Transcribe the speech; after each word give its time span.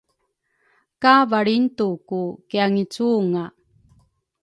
ka 1.01 1.13
valringtuku 1.29 2.21
kiangicunga. 2.49 3.43